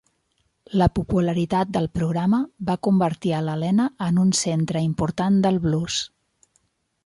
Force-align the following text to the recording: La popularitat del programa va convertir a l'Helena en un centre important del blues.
La 0.81 0.85
popularitat 0.99 1.73
del 1.75 1.85
programa 1.97 2.39
va 2.71 2.77
convertir 2.89 3.35
a 3.35 3.43
l'Helena 3.49 3.87
en 4.09 4.19
un 4.27 4.35
centre 4.43 4.85
important 4.89 5.41
del 5.47 5.65
blues. 5.69 6.03